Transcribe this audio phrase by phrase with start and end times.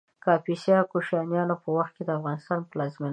[0.25, 3.09] کاپیسا د کوشانیانو په وخت کې د افغانستان پلازمېنه وه